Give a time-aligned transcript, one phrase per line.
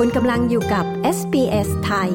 [0.00, 0.84] คุณกำลังอยู่กับ
[1.18, 2.10] SBS ไทย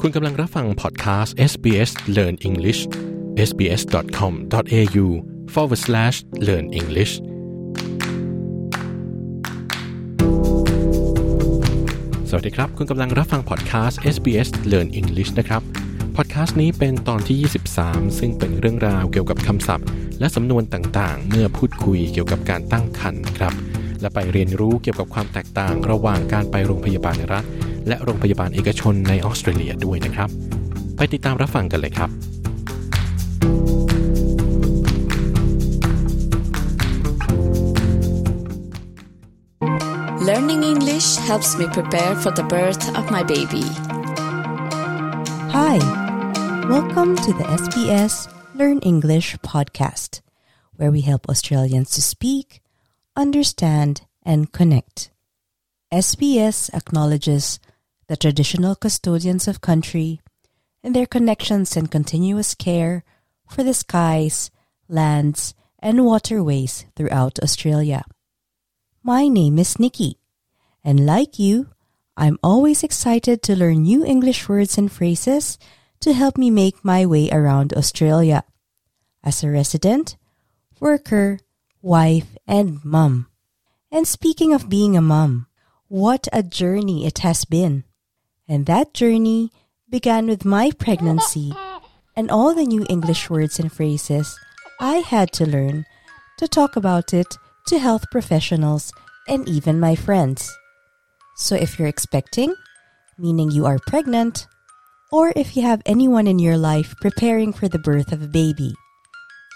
[0.00, 2.80] คุณกำลังรับฟังพอดแคสต์ SBS Learn English
[3.48, 5.06] sbs.com.au
[5.54, 7.12] forward slash learn English
[12.28, 15.85] สวัสดีครับ คุณกำลังรับฟังพอดแคสต์ SBS Learn English นะครับ
[16.20, 17.38] พอดแคสต์นี้เป็นตอนที่
[17.78, 19.86] 23 ซึ่งเป็นเรื่องราวเกี่ยวกับคำศัพท์
[20.20, 23.54] และสำนวนต่างๆ เมื่อพูดคุยเกี่ยวกับการตั้งครรภ์ครับ
[24.00, 27.44] และไปเรียนรู้เกี่ยวกับความแตกต่างระหว่างการไปโรงพยาบาลรัฐ
[27.88, 30.28] และโรงพยาบาลเอกชนในออสเตรเลียด้วยนะครับ
[30.96, 32.10] ไปติดตามรับฟังกันเลยครับ
[40.28, 43.66] Learning English helps me prepare for the birth of my baby.
[45.58, 45.76] Hi,
[46.68, 50.20] welcome to the SBS Learn English podcast,
[50.74, 52.60] where we help Australians to speak,
[53.14, 55.12] understand, and connect.
[55.94, 57.60] SBS acknowledges
[58.08, 60.20] the traditional custodians of country
[60.82, 63.04] and their connections and continuous care
[63.48, 64.50] for the skies,
[64.88, 68.02] lands, and waterways throughout Australia.
[69.04, 70.18] My name is Nikki,
[70.82, 71.68] and like you,
[72.16, 75.58] I'm always excited to learn new English words and phrases
[76.06, 78.44] to help me make my way around Australia
[79.24, 80.14] as a resident,
[80.78, 81.40] worker,
[81.82, 83.26] wife, and mum.
[83.90, 85.48] And speaking of being a mum,
[85.88, 87.82] what a journey it has been.
[88.46, 89.50] And that journey
[89.90, 91.52] began with my pregnancy
[92.14, 94.38] and all the new English words and phrases
[94.78, 95.86] I had to learn
[96.38, 97.34] to talk about it
[97.66, 98.92] to health professionals
[99.26, 100.56] and even my friends.
[101.34, 102.54] So if you're expecting,
[103.18, 104.46] meaning you are pregnant,
[105.12, 108.74] or if you have anyone in your life preparing for the birth of a baby,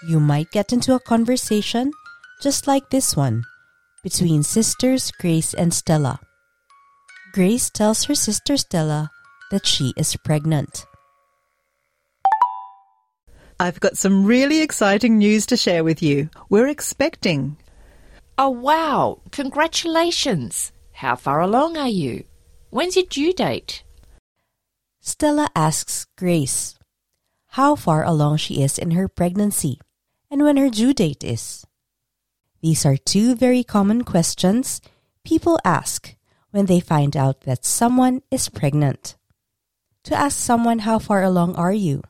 [0.07, 1.91] you might get into a conversation
[2.41, 3.43] just like this one
[4.03, 6.19] between sisters Grace and Stella.
[7.33, 9.09] Grace tells her sister Stella
[9.51, 10.85] that she is pregnant.
[13.59, 16.29] I've got some really exciting news to share with you.
[16.49, 17.57] We're expecting.
[18.37, 19.21] Oh, wow!
[19.31, 20.71] Congratulations!
[20.93, 22.23] How far along are you?
[22.71, 23.83] When's your due date?
[25.01, 26.75] Stella asks Grace
[27.57, 29.79] how far along she is in her pregnancy
[30.29, 31.65] and when her due date is.
[32.61, 34.79] These are two very common questions
[35.25, 36.15] people ask
[36.51, 39.17] when they find out that someone is pregnant.
[40.03, 42.03] To ask someone how far along are you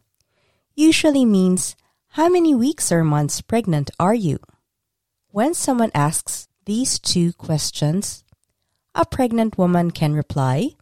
[0.76, 1.78] usually means
[2.10, 4.38] how many weeks or months pregnant are you?
[5.30, 8.26] When someone asks these two questions,
[8.94, 10.76] a pregnant woman can reply,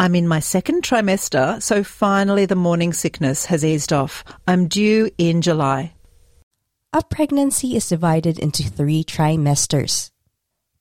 [0.00, 4.22] I'm in my second trimester, so finally the morning sickness has eased off.
[4.46, 5.94] I'm due in July.
[6.92, 10.12] A pregnancy is divided into three trimesters.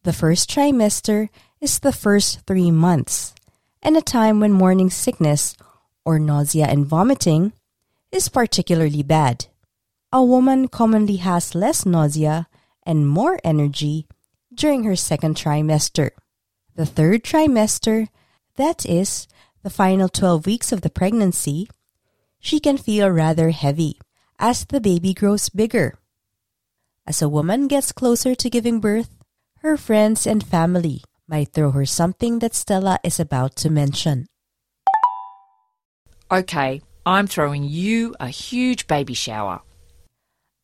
[0.04, 1.30] The first trimester
[1.60, 3.34] is the first three months,
[3.82, 5.58] and a time when morning sickness,
[6.06, 7.54] or nausea and vomiting,
[8.12, 9.48] is particularly bad.
[10.14, 12.48] A woman commonly has less nausea
[12.86, 14.08] and more energy
[14.54, 16.12] during her second trimester.
[16.76, 18.10] The third trimester,
[18.58, 19.28] that is,
[19.64, 21.70] the final 12 weeks of the pregnancy,
[22.40, 24.00] she can feel rather heavy
[24.40, 25.98] as the baby grows bigger.
[27.08, 29.18] As a woman gets closer to giving birth,
[29.60, 34.28] her friends and family might throw her something that Stella is about to mention.
[36.32, 39.62] Okay, I'm throwing you a huge baby shower.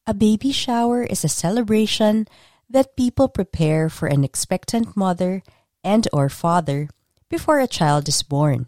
[0.05, 2.27] A baby shower is a celebration
[2.69, 5.43] that people prepare for an expectant mother
[5.83, 6.89] and or father
[7.33, 8.67] before a child is born.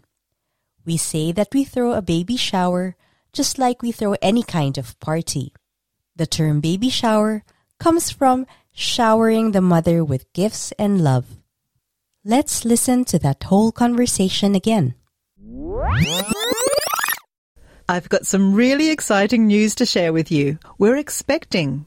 [0.84, 2.96] We say that we throw a baby shower
[3.32, 5.52] just like we throw any kind of party.
[6.16, 7.44] The term baby shower
[7.78, 11.26] comes from showering the mother with gifts and love.
[12.24, 14.96] Let's listen to that whole conversation again.
[17.88, 20.58] I've got some really exciting news to share with you.
[20.76, 21.86] We're expecting.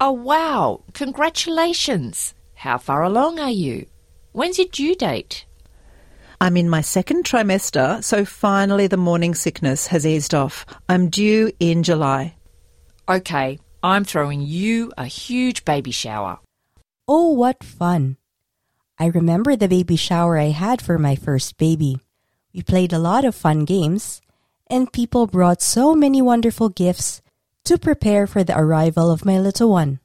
[0.00, 0.82] Oh, wow!
[0.92, 2.34] Congratulations!
[2.54, 3.86] How far along are you?
[4.32, 5.46] When's your due date?
[6.44, 10.66] I'm in my second trimester, so finally the morning sickness has eased off.
[10.90, 12.34] I'm due in July.
[13.08, 16.40] Okay, I'm throwing you a huge baby shower.
[17.08, 18.18] Oh, what fun!
[18.98, 21.96] I remember the baby shower I had for my first baby.
[22.52, 24.20] We played a lot of fun games,
[24.68, 27.22] and people brought so many wonderful gifts
[27.64, 29.98] to prepare for the arrival of my little one.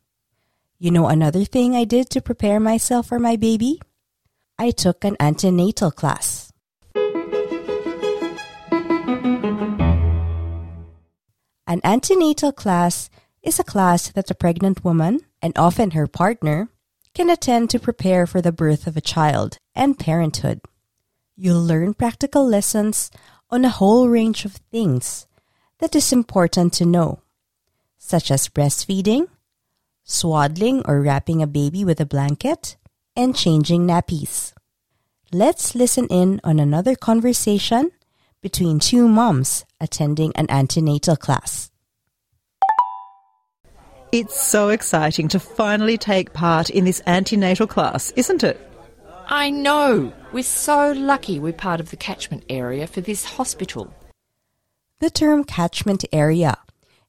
[0.78, 3.82] You know another thing I did to prepare myself for my baby?
[4.62, 6.52] I took an antenatal class.
[11.66, 13.10] An antenatal class
[13.42, 16.68] is a class that a pregnant woman, and often her partner,
[17.14, 20.60] can attend to prepare for the birth of a child and parenthood.
[21.38, 23.12] You'll learn practical lessons
[23.50, 25.26] on a whole range of things
[25.78, 27.22] that is important to know,
[27.98, 29.28] such as breastfeeding,
[30.04, 32.76] swaddling or wrapping a baby with a blanket,
[33.20, 34.54] and changing nappies.
[35.34, 37.92] Let's listen in on another conversation
[38.42, 41.70] between two moms attending an antenatal class.
[44.14, 48.58] It's so exciting to finally take part in this antenatal class, isn't it?
[49.28, 50.14] I know.
[50.32, 53.94] We're so lucky we're part of the catchment area for this hospital.
[55.00, 56.58] The term catchment area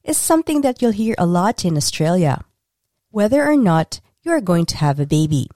[0.03, 2.43] is something that you'll hear a lot in Australia,
[3.11, 5.47] whether or not you are going to have a baby.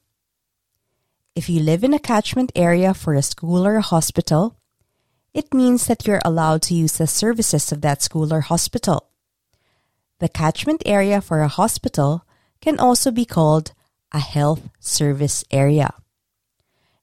[1.35, 4.55] If you live in a catchment area for a school or a hospital,
[5.33, 9.09] it means that you're allowed to use the services of that school or hospital.
[10.19, 12.23] The catchment area for a hospital
[12.61, 13.73] can also be called
[14.13, 15.93] a health service area.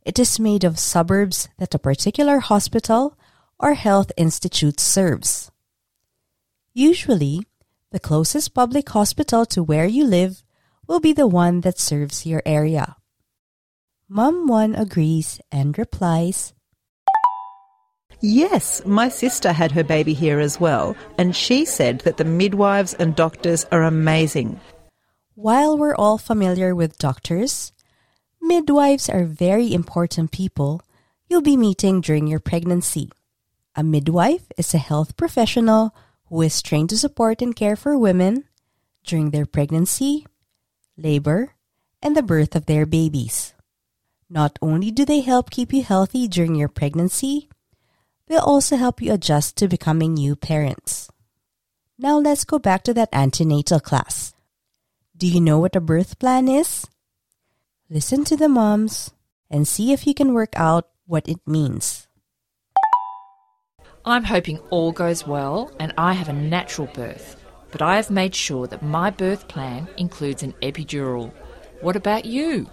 [0.03, 3.19] It is made of suburbs that a particular hospital
[3.59, 5.51] or health institute serves.
[6.73, 7.47] Usually,
[7.91, 10.43] the closest public hospital to where you live
[10.89, 12.97] will be the one that serves your area.
[14.15, 16.53] Mum 1 agrees and replies,
[18.21, 22.93] Yes, my sister had her baby here as well, and she said that the midwives
[22.93, 24.61] and doctors are amazing.
[25.35, 27.73] While we're all familiar with doctors,
[28.39, 30.83] midwives are very important people
[31.31, 33.11] you'll be meeting during your pregnancy.
[33.75, 38.45] A midwife is a health professional who is trained to support and care for women
[39.05, 40.27] during their pregnancy,
[40.99, 41.55] labor,
[42.03, 43.52] and the birth of their babies.
[44.33, 47.51] Not only do they help keep you healthy during your pregnancy,
[48.27, 51.11] they'll also help you adjust to becoming new parents.
[51.99, 54.33] Now let's go back to that antenatal class.
[55.15, 56.87] Do you know what a birth plan is?
[57.91, 59.13] Listen to the moms
[59.51, 62.09] and see if you can work out what it means.
[64.07, 67.37] I'm hoping all goes well and I have a natural birth,
[67.71, 71.35] but I have made sure that my birth plan includes an epidural.
[71.83, 72.71] What about you?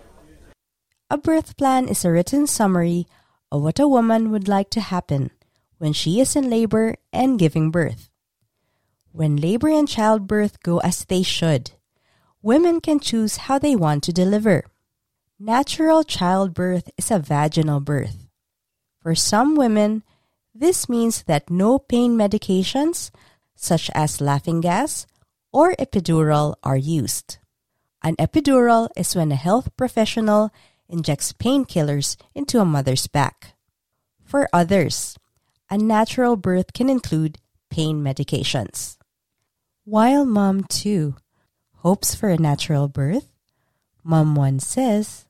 [1.11, 3.07] A birth plan is a written summary
[3.51, 5.31] of what a woman would like to happen
[5.79, 8.11] when she is in labor and giving birth.
[9.11, 11.71] When labor and childbirth go as they should,
[12.43, 14.65] women can choose how they want to deliver.
[15.39, 18.27] Natural childbirth is a vaginal birth.
[19.01, 20.03] For some women,
[20.53, 23.09] this means that no pain medications,
[23.55, 25.07] such as laughing gas
[25.51, 27.39] or epidural, are used.
[28.03, 30.51] An epidural is when a health professional
[30.89, 33.53] injects painkillers into a mother's back.
[34.23, 35.17] For others,
[35.69, 37.37] a natural birth can include
[37.69, 38.97] pain medications.
[39.85, 41.15] While Mom 2
[41.77, 43.31] hopes for a natural birth,
[44.03, 45.25] Mom 1 says,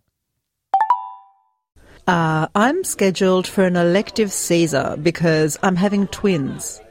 [2.07, 6.81] Uh, I'm scheduled for an elective Caesar because I'm having twins.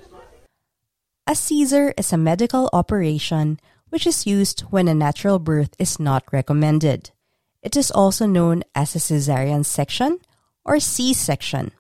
[1.27, 3.59] A Caesar is a medical operation
[3.91, 7.11] which is used when a natural birth is not recommended.
[7.63, 10.19] It is also known as a cesarean section
[10.65, 11.73] or C section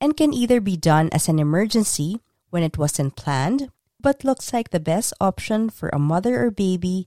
[0.00, 2.20] and can either be done as an emergency
[2.50, 3.70] when it wasn't planned
[4.02, 7.06] but looks like the best option for a mother or baby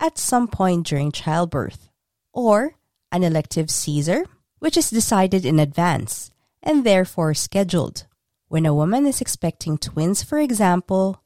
[0.00, 1.88] at some point during childbirth,
[2.32, 2.74] or
[3.12, 4.24] an elective Caesar,
[4.58, 6.30] which is decided in advance
[6.62, 8.06] and therefore scheduled.
[8.48, 11.22] When a woman is expecting twins, for example,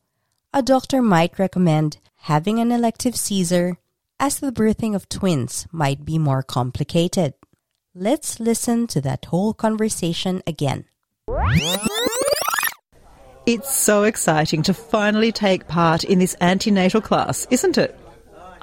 [0.52, 1.98] a doctor might recommend
[2.28, 3.78] having an elective Caesar
[4.18, 7.34] as the birthing of twins might be more complicated.
[7.94, 10.84] Let's listen to that whole conversation again.
[13.46, 17.98] It's so exciting to finally take part in this antenatal class, isn't it?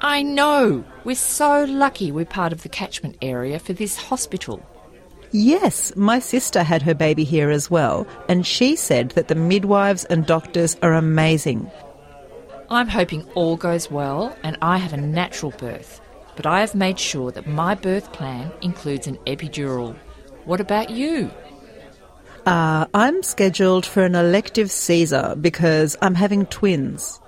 [0.00, 0.84] I know.
[1.04, 4.60] We're so lucky we're part of the catchment area for this hospital.
[5.32, 10.04] Yes, my sister had her baby here as well, and she said that the midwives
[10.04, 11.70] and doctors are amazing.
[12.70, 16.00] I'm hoping all goes well and I have a natural birth,
[16.34, 19.96] but I have made sure that my birth plan includes an epidural.
[20.44, 21.30] What about you?
[22.46, 27.20] Uh, I'm scheduled for an elective Caesar because I'm having twins.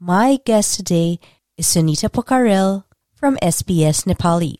[0.00, 1.20] My guest today
[1.56, 2.84] is Sunita Pokarel
[3.14, 4.56] from SBS Nepali.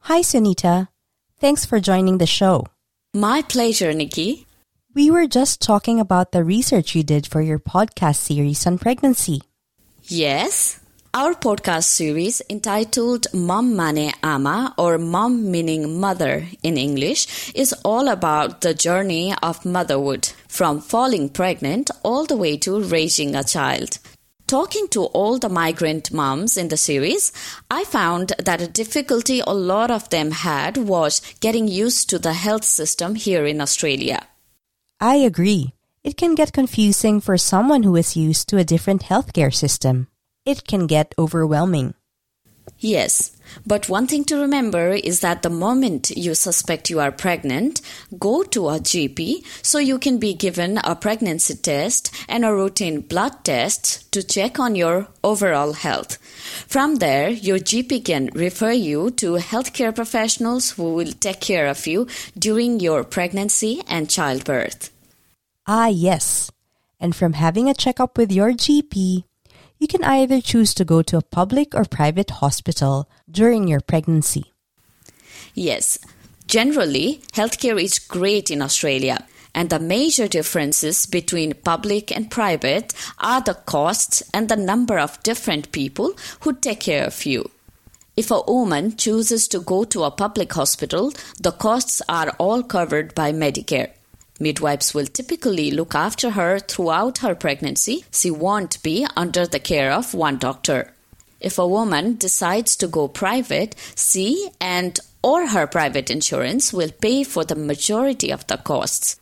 [0.00, 0.88] Hi, Sunita.
[1.40, 2.66] Thanks for joining the show.
[3.12, 4.46] My pleasure, Nikki.
[4.94, 9.42] We were just talking about the research you did for your podcast series on pregnancy.
[10.04, 10.80] Yes?
[11.12, 18.08] Our podcast series entitled Mom Mane Ama or Mom meaning mother in English is all
[18.08, 23.98] about the journey of motherhood from falling pregnant all the way to raising a child.
[24.46, 27.32] Talking to all the migrant moms in the series,
[27.70, 32.34] I found that a difficulty a lot of them had was getting used to the
[32.34, 34.26] health system here in Australia.
[35.00, 35.74] I agree.
[36.02, 40.08] It can get confusing for someone who is used to a different healthcare system
[40.44, 41.94] it can get overwhelming.
[42.78, 43.34] Yes,
[43.66, 47.80] but one thing to remember is that the moment you suspect you are pregnant,
[48.18, 53.00] go to a GP so you can be given a pregnancy test and a routine
[53.00, 56.18] blood test to check on your overall health.
[56.66, 61.86] From there, your GP can refer you to healthcare professionals who will take care of
[61.86, 62.06] you
[62.38, 64.90] during your pregnancy and childbirth.
[65.66, 66.50] Ah, yes.
[67.00, 69.24] And from having a checkup with your GP,
[69.84, 74.50] you can either choose to go to a public or private hospital during your pregnancy.
[75.52, 75.98] Yes,
[76.46, 79.26] generally, healthcare is great in Australia.
[79.54, 85.22] And the major differences between public and private are the costs and the number of
[85.22, 87.50] different people who take care of you.
[88.16, 93.14] If a woman chooses to go to a public hospital, the costs are all covered
[93.14, 93.90] by Medicare.
[94.40, 98.04] Midwives will typically look after her throughout her pregnancy.
[98.10, 100.92] She won't be under the care of one doctor.
[101.40, 107.22] If a woman decides to go private, she and or her private insurance will pay
[107.22, 109.20] for the majority of the costs.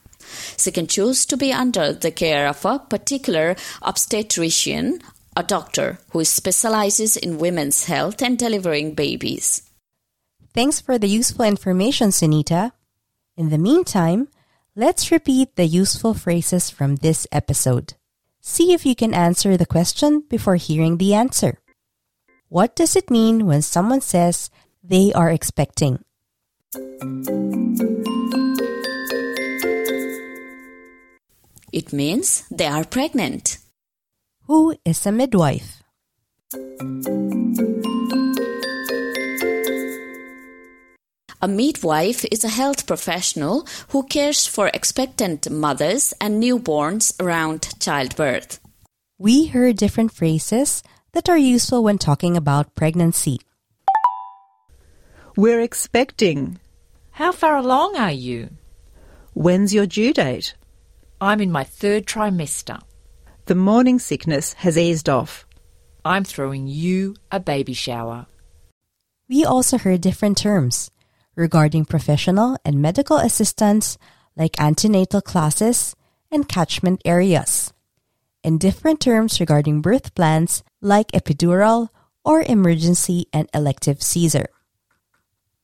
[0.56, 5.00] She can choose to be under the care of a particular obstetrician,
[5.36, 9.62] a doctor who specializes in women's health and delivering babies.
[10.54, 12.72] Thanks for the useful information, Sunita.
[13.36, 14.28] In the meantime,
[14.74, 17.92] Let's repeat the useful phrases from this episode.
[18.40, 21.60] See if you can answer the question before hearing the answer.
[22.48, 24.48] What does it mean when someone says
[24.82, 26.00] they are expecting?
[31.70, 33.58] It means they are pregnant.
[34.48, 35.82] Who is a midwife?
[41.44, 48.60] A midwife is a health professional who cares for expectant mothers and newborns around childbirth.
[49.18, 50.84] We heard different phrases
[51.14, 53.40] that are useful when talking about pregnancy.
[55.36, 56.60] We're expecting.
[57.10, 58.50] How far along are you?
[59.34, 60.54] When's your due date?
[61.20, 62.80] I'm in my third trimester.
[63.46, 65.44] The morning sickness has eased off.
[66.04, 68.26] I'm throwing you a baby shower.
[69.28, 70.92] We also heard different terms
[71.36, 73.98] regarding professional and medical assistance
[74.36, 75.94] like antenatal classes
[76.30, 77.72] and catchment areas,
[78.42, 81.88] and different terms regarding birth plans like epidural
[82.24, 84.46] or emergency and elective Caesar.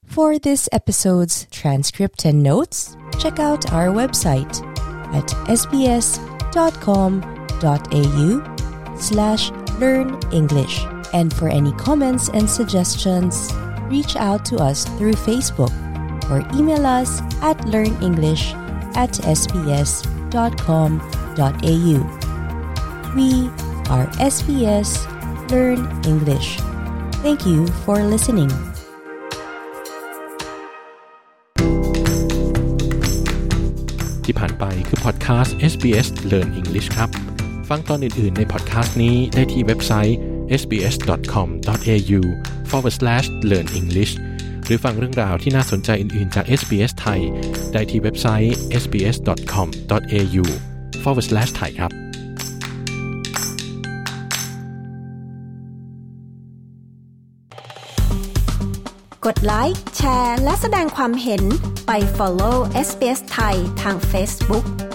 [0.04, 4.60] For this episode's transcript and notes, check out our website
[5.14, 6.56] at sbs.com.au
[8.96, 10.84] slash learn English.
[11.12, 13.50] And for any comments and suggestions,
[13.89, 15.73] reach out to us through Facebook
[16.29, 18.53] or email us at learnenglish
[18.95, 19.97] at sbs.com.au.
[23.15, 23.29] We
[23.89, 24.89] are SBS
[25.51, 26.57] Learn English.
[27.21, 28.51] Thank you for listening.
[34.25, 37.09] ที่ผ่านไปคือพอดแคสต์ SBS Learn English ครับ
[37.69, 40.17] ฟังตอนอื่น ๆ ในพอดแคสต์นี้ได้ที่เว็บไซต์
[40.61, 42.21] sbs.com.au
[42.70, 44.12] forward slash learn English
[44.64, 47.20] หรือฟังเรื่องราวที่น่าสนใจอื่น ๆ จาก SBS ไทย
[47.72, 50.44] ได้ที่เว็บไซต์ sbs.com.au
[51.02, 51.92] forward slash ไทยครับ
[59.26, 61.42] กดไลค์ แชร์ และแสดงความเห็น
[61.86, 62.56] ไป follow
[62.86, 64.87] SBS ไทยทาง Facebook